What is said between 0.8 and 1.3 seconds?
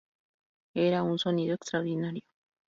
un